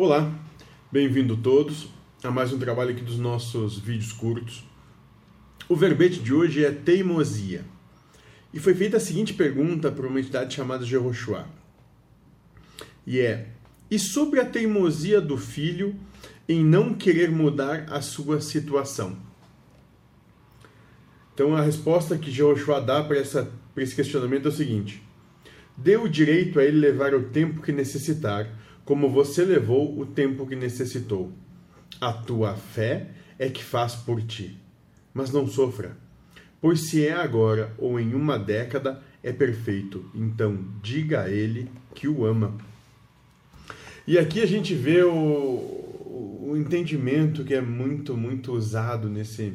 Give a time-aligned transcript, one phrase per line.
[0.00, 0.32] Olá,
[0.92, 1.88] bem-vindo todos
[2.22, 4.62] a mais um trabalho aqui dos nossos vídeos curtos.
[5.68, 7.64] O verbete de hoje é teimosia.
[8.54, 11.48] E foi feita a seguinte pergunta por uma entidade chamada Jehoshua.
[13.04, 13.48] E é:
[13.90, 15.96] E sobre a teimosia do filho
[16.48, 19.18] em não querer mudar a sua situação?
[21.34, 25.02] Então a resposta que Jehoshua dá para, para esse questionamento é o seguinte:
[25.76, 28.48] Dê o direito a ele levar o tempo que necessitar
[28.88, 31.30] como você levou o tempo que necessitou.
[32.00, 34.58] A tua fé é que faz por ti.
[35.12, 35.94] Mas não sofra,
[36.58, 40.10] pois se é agora ou em uma década, é perfeito.
[40.14, 42.56] Então diga a ele que o ama.
[44.06, 49.52] E aqui a gente vê o, o entendimento que é muito, muito usado nesse,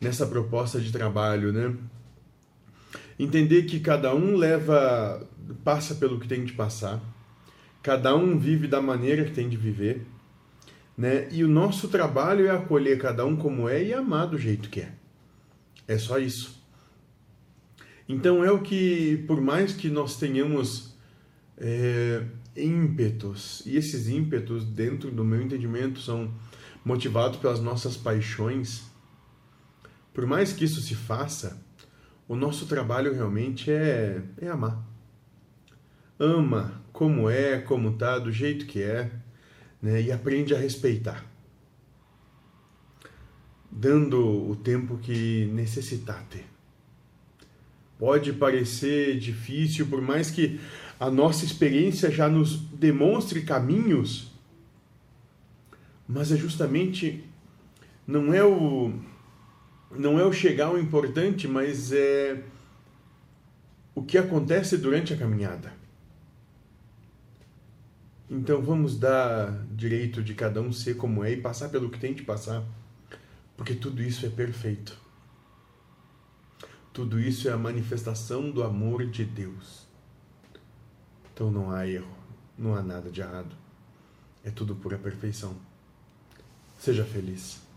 [0.00, 1.76] nessa proposta de trabalho, né?
[3.18, 5.28] Entender que cada um leva,
[5.62, 6.98] passa pelo que tem de passar
[7.88, 10.04] Cada um vive da maneira que tem de viver,
[10.94, 11.26] né?
[11.32, 14.80] E o nosso trabalho é acolher cada um como é e amar do jeito que
[14.80, 14.92] é.
[15.86, 16.62] É só isso.
[18.06, 20.98] Então é o que, por mais que nós tenhamos
[21.56, 26.30] é, ímpetos, e esses ímpetos, dentro do meu entendimento, são
[26.84, 28.82] motivados pelas nossas paixões,
[30.12, 31.58] por mais que isso se faça,
[32.28, 34.86] o nosso trabalho realmente é, é amar
[36.18, 39.08] ama como é, como tá, do jeito que é,
[39.80, 40.02] né?
[40.02, 41.24] E aprende a respeitar,
[43.70, 46.44] dando o tempo que necessitar ter.
[48.00, 50.58] Pode parecer difícil, por mais que
[50.98, 54.32] a nossa experiência já nos demonstre caminhos,
[56.08, 57.22] mas é justamente
[58.04, 58.92] não é o
[59.96, 62.42] não é o chegar o importante, mas é
[63.94, 65.78] o que acontece durante a caminhada.
[68.30, 72.12] Então vamos dar direito de cada um ser como é e passar pelo que tem
[72.12, 72.62] de passar,
[73.56, 74.98] porque tudo isso é perfeito.
[76.92, 79.86] Tudo isso é a manifestação do amor de Deus.
[81.32, 82.16] Então não há erro,
[82.58, 83.56] não há nada de errado.
[84.44, 85.56] É tudo pura perfeição.
[86.78, 87.67] Seja feliz.